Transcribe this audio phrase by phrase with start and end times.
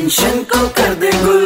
[0.00, 1.39] Tension को कर दे गुल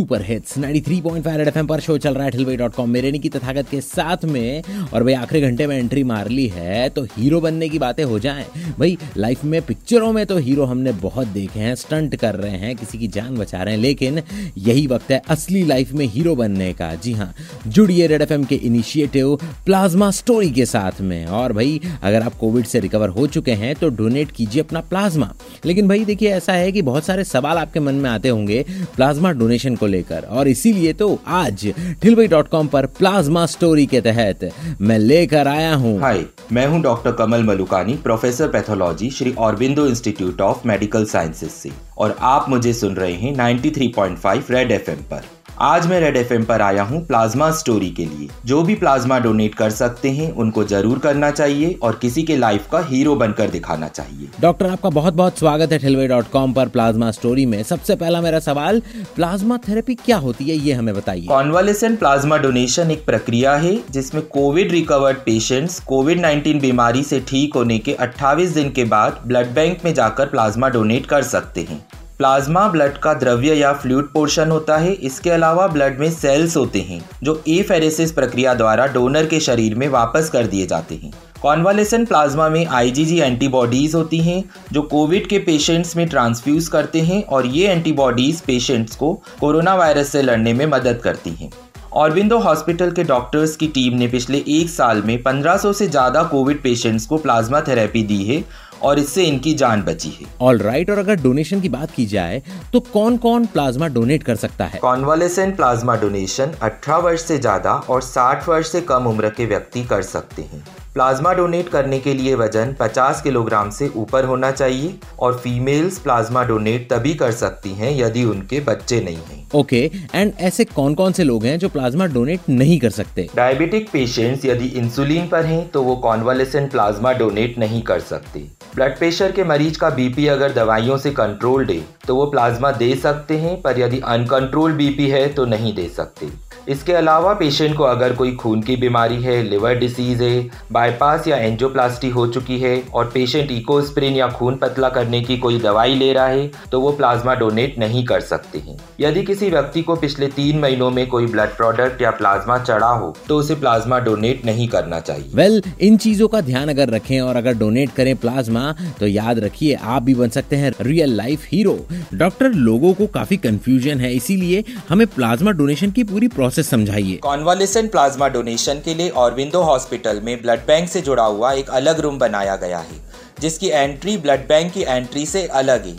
[0.00, 3.28] सुपर हिट्स 93.5 रेड एफएम पर शो चल रहा है ठिलवे डॉट कॉम मेरे की
[3.28, 4.62] तथागत के साथ में,
[4.92, 8.18] और भाई आखिरी घंटे में एंट्री मार ली है तो हीरो बनने की बातें हो
[8.18, 8.44] जाएँ।
[8.78, 12.74] भाई लाइफ में पिक्चरों में तो हीरो हमने बहुत देखे हैं स्टंट कर रहे हैं,
[12.76, 14.22] किसी की जान बचा रहे हैं, लेकिन
[14.58, 17.32] यही वक्त है असली लाइफ में हीरो बनने का। जी हाँ
[17.66, 19.34] जुड़िए रेड एफएम के इनिशिएटिव
[19.66, 23.74] प्लाज्मा स्टोरी के साथ में। और भाई, अगर आप कोविड से रिकवर हो चुके हैं
[23.74, 25.32] तो डोनेट कीजिए अपना प्लाज्मा
[25.66, 28.64] लेकिन भाई देखिए, ऐसा है कि बहुत सारे सवाल आपके मन में आते होंगे
[28.96, 31.66] प्लाज्मा डोनेशन को लेकर। और इसीलिए तो आज
[32.02, 36.82] ठिलवई डॉट कॉम पर प्लाज्मा स्टोरी के तहत मैं लेकर आया हूँ। हाय, मैं हूँ
[36.82, 42.72] doctor Kamal Malukani, professor pathology, Shri Aurobindo institute of medical sciences से। और आप मुझे
[42.72, 45.22] सुन रहे हैं 93.5 रेड एफएम पर।
[45.62, 49.54] आज मैं रेड एफएम पर आया हूँ प्लाज्मा स्टोरी के लिए। जो भी प्लाज्मा डोनेट
[49.54, 53.88] कर सकते हैं उनको ज़रूर करना चाहिए और किसी के लाइफ का हीरो बनकर दिखाना
[53.88, 57.96] चाहिए। डॉक्टर आपका बहुत बहुत स्वागत है ठिलवे डॉट कॉम पर प्लाज्मा स्टोरी में। सबसे
[57.96, 58.80] पहला मेरा सवाल
[59.16, 64.26] प्लाज्मा थेरेपी क्या होती है ये हमें बताइए। कॉन्वालेसेंट प्लाज्मा डोनेशन एक प्रक्रिया है जिसमें
[64.28, 69.54] कोविड रिकवर्ड पेशेंट्स कोविड 19 बीमारी से ठीक होने के 28 दिन के बाद ब्लड
[69.54, 71.84] बैंक में जाकर प्लाज्मा डोनेट कर सकते हैं।
[72.20, 76.80] प्लाज्मा ब्लड का द्रव्य या फ्लूड पोर्शन होता है। इसके अलावा ब्लड में सेल्स होते
[76.80, 82.04] हैं, जो एफेरेसिस प्रक्रिया द्वारा डोनर के शरीर में वापस कर दिए जाते हैं। कॉन्वालेसन
[82.04, 87.46] प्लाज्मा में आईजीजी एंटीबॉडीज होती हैं, जो कोविड के पेशेंट्स में ट्रांसफ्यूज करते हैं और
[87.46, 91.50] ये एंटीबॉडीज पेशेंट्स को कोरोना वायरस से लड़ने में मदद करती हैं।
[91.94, 96.62] ऑरबिंदो हॉस्पिटल के डॉक्टर्स की टीम ने पिछले एक साल में 1500 से ज़्यादा कोविड
[96.62, 98.44] पेशेंट्स को प्लाज्मा थेरेपी दी है
[98.82, 102.06] और इससे इनकी जान बची है। ऑल राइट right, और अगर डोनेशन की बात की
[102.06, 102.42] जाए
[102.72, 104.78] तो कौन कौन प्लाज्मा डोनेट कर सकता है?
[104.78, 109.84] कॉन्वालेसेंट प्लाज्मा डोनेशन 18 वर्ष से ज़्यादा और 60 वर्ष से कम उम्र के व्यक्ति
[109.84, 110.64] कर सकते हैं।
[110.94, 116.42] प्लाज्मा डोनेट करने के लिए वज़न 50 किलोग्राम से ऊपर होना चाहिए और फीमेल्स प्लाज्मा
[116.44, 120.94] डोनेट तभी कर सकती हैं यदि उनके बच्चे नहीं हैं। ओके okay, एंड ऐसे कौन
[120.94, 123.28] कौन से लोग हैं जो प्लाज्मा डोनेट नहीं कर सकते?
[123.36, 128.40] डायबिटिक पेशेंट्स यदि इंसुलिन पर हैं तो वो कॉन्वालेसेंट प्लाज्मा डोनेट नहीं कर सकते।
[128.74, 132.94] ब्लड प्रेशर के मरीज़ का बीपी अगर दवाइयों से कंट्रोल्ड है तो वो प्लाज्मा दे
[132.96, 136.26] सकते हैं पर यदि अनकंट्रोल्ड बीपी है तो नहीं दे सकते।
[136.68, 141.36] इसके अलावा पेशेंट को अगर कोई खून की बीमारी है लिवर डिसीज है बाईपास या
[141.36, 145.94] एंजियोप्लास्टी हो चुकी है और पेशेंट इको इकोस्प्रिन या खून पतला करने की कोई दवाई
[145.94, 149.96] ले रहा है तो वो प्लाज्मा डोनेट नहीं कर सकते हैं। यदि किसी व्यक्ति को
[149.96, 154.44] पिछले तीन महीनों में कोई ब्लड प्रोडक्ट या प्लाज्मा चढ़ा हो तो उसे प्लाज्मा डोनेट
[154.44, 158.14] नहीं करना चाहिए। वेल well, इन चीज़ों का ध्यान अगर रखें और अगर डोनेट करें
[158.16, 161.78] प्लाज्मा तो याद रखिए आप भी बन सकते हैं रियल लाइफ हीरो
[162.14, 167.16] डॉक्टर लोगों को काफ़ी कंफ्यूजन है इसीलिए हमें प्लाज्मा डोनेशन की पूरी प्रोसेस प्रोसेस समझाइए।
[167.16, 172.00] कॉन्वालेसेंट प्लाज्मा डोनेशन के लिए ऑरबिंदो हॉस्पिटल में ब्लड बैंक से जुड़ा हुआ एक अलग
[172.00, 173.00] रूम बनाया गया है,
[173.40, 175.96] जिसकी एंट्री ब्लड बैंक की एंट्री से अलग है।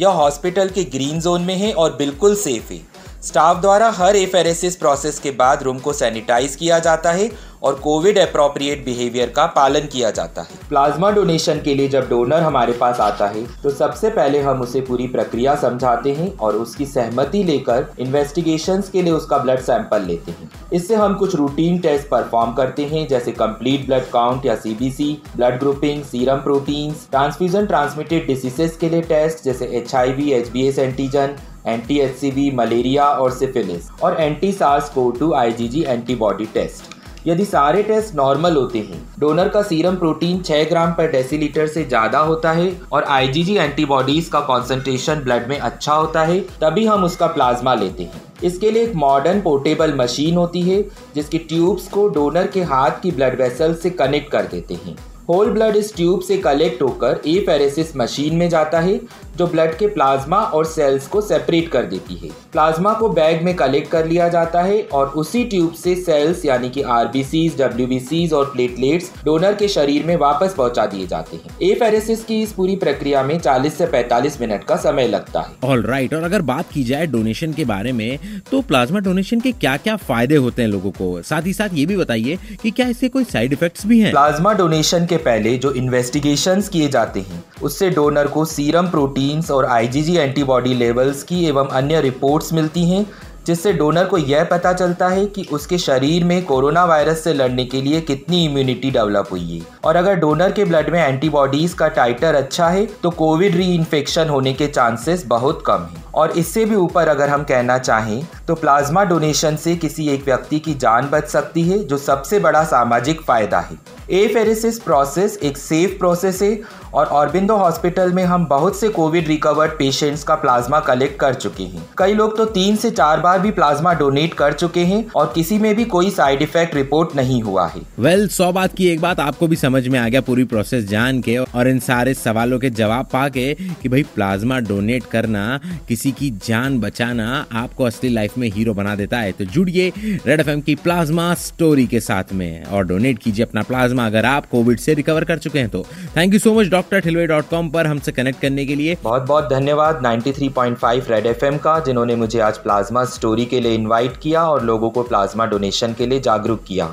[0.00, 2.80] यह हॉस्पिटल के ग्रीन जोन में है और बिल्कुल सेफ़ है।
[3.22, 7.30] स्टाफ द्वारा हर एफेरेसिस प्रोसेस के बाद रूम को सैनिटाइज किया जाता है
[7.64, 12.42] और कोविड अप्रोप्रिएट बिहेवियर का पालन किया जाता है। प्लाज्मा डोनेशन के लिए जब डोनर
[12.42, 16.86] हमारे पास आता है तो सबसे पहले हम उसे पूरी प्रक्रिया समझाते हैं और उसकी
[16.86, 22.08] सहमति लेकर इन्वेस्टिगेशन के लिए उसका ब्लड सैंपल लेते हैं। इससे हम कुछ रूटीन टेस्ट
[22.08, 28.26] परफॉर्म करते हैं, जैसे कंप्लीट ब्लड काउंट या CBC blood grouping serum proteins transfusion transmitted
[28.26, 31.36] diseases के लिए टेस्ट जैसे H I V H B S antigen
[31.66, 36.93] anti HCB malaria और सिफिलिस और anti SARS CoV two IgG antibody test
[37.26, 41.84] यदि सारे टेस्ट नॉर्मल होते हैं, डोनर का सीरम प्रोटीन 6 ग्राम पर डेसीलीटर से
[41.84, 47.04] ज़्यादा होता है और आईजीजी एंटीबॉडीज का कॉन्सेंट्रेशन ब्लड में अच्छा होता है, तभी हम
[47.04, 50.82] उसका प्लाज्मा लेते हैं। इसके लिए एक मॉडर्न पोर्टेबल मशीन होती है,
[51.14, 54.96] जिसकी ट्यूब्स को डोनर के हाथ की ब्लड वेसल से कनेक्ट कर देते हैं।
[55.28, 59.00] होल ब्लड इस ट्यूब से कलेक्ट होकर ए एफेरेसिस मशीन में जाता है
[59.36, 63.54] जो ब्लड के प्लाज्मा और सेल्स को सेपरेट कर देती है। प्लाज्मा को बैग में
[63.56, 68.44] कलेक्ट कर लिया जाता है और उसी ट्यूब से सेल्स यानी कि आरबीसीज डब्ल्यूबीसीज और
[68.44, 72.76] प्लेटलेट्स डोनर के शरीर में वापस पहुँचा दिए जाते हैं। ए एफेरेसिस की इस पूरी
[72.76, 76.22] प्रक्रिया में 40 से 45 मिनट का समय लगता है। All right right.
[76.22, 78.18] और अगर बात की जाए डोनेशन के बारे में
[78.50, 81.22] तो प्लाज्मा डोनेशन के क्या क्या फ़ायदे होते हैं लोगों को?
[81.22, 84.10] साथ ही साथ ये भी बताइए की क्या इसके कोई साइड इफ़ेक्ट भी है?
[84.10, 89.66] प्लाज्मा डोनेशन के पहले जो इन्वेस्टिगेशन किए जाते हैं, उससे डोनर को सीरम प्रोटीन्स और
[89.66, 93.06] आईजीजी एंटीबॉडी लेवल्स की एवं अन्य रिपोर्ट्स मिलती हैं,
[93.46, 97.64] जिससे डोनर को यह पता चलता है कि उसके शरीर में कोरोना वायरस से लड़ने
[97.64, 101.88] के लिए कितनी इम्यूनिटी डेवलप हुई है। और अगर डोनर के ब्लड में एंटीबॉडीज का
[101.90, 103.76] टाइटर अच्छा है तो कोविड री
[104.20, 108.54] होने के चांसेस बहुत कम हैं। और इससे भी ऊपर अगर हम कहना चाहें तो
[108.54, 113.20] प्लाज्मा डोनेशन से किसी एक व्यक्ति की जान बच सकती है जो सबसे बड़ा सामाजिक
[113.22, 113.76] फ़ायदा है।
[114.12, 116.58] एफेरेसिस प्रोसेस एक सेफ़ प्रोसेस है
[116.94, 121.62] और ऑरबिंदो हॉस्पिटल में हम बहुत से कोविड रिकवर्ड पेशेंट्स का प्लाज्मा कलेक्ट कर चुके
[121.62, 125.32] हैं। कई लोग तो तीन से चार बार भी प्लाज्मा डोनेट कर चुके हैं और
[125.34, 128.88] किसी में भी कोई साइड इफ़ेक्ट रिपोर्ट नहीं हुआ है। वेल well, सौ बात की
[128.88, 132.14] एक बात आपको भी समझ में आ गया पूरी प्रोसेस जान के और इन सारे
[132.14, 133.52] सवालों के जवाब पाके
[133.82, 138.94] कि भाई प्लाज्मा डोनेट करना किसी की जान बचाना आपको असली लाइफ में हीरो बना
[138.96, 139.92] देता है। तो जुड़िए
[140.26, 144.46] रेड एफएम की प्लाज्मा स्टोरी के साथ में और डोनेट कीजिए अपना प्लाज्मा अगर आप
[144.46, 145.84] कोविड से रिकवर कर चुके हैं तो।
[146.16, 149.22] Thank you so much doctor ठिलवे dot com पर हमसे कनेक्ट करने के लिए। बहुत
[149.22, 154.44] बहुत धन्यवाद 93.5 रेड एफएम का, जिन्होंने मुझे आज प्लाज्मा स्टोरी के लिए इनवाइट किया
[154.44, 156.92] और लोगों को प्लाज्मा डोनेशन के लिए जागरूक किया।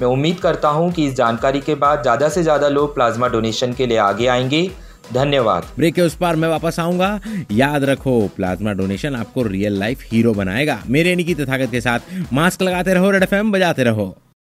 [0.00, 3.72] मैं उम्मीद करता हूँ कि इस जानकारी के बाद ज़्यादा से ज़्यादा लोग प्लाज्मा डोनेशन
[3.72, 4.60] के लिए आगे आएँगे।
[5.14, 7.20] धन्यवाद। ब्रेक के उस पार मैं वापस आऊँगा।
[7.50, 12.00] याद रखो, प्लाज्मा डोनेशन आपको रियल लाइफ हीरो बनाएगा। मेरे निकी तथागत के साथ
[12.32, 14.16] मास्क लगाते रहो, रेड एफ़ बजाते रहो।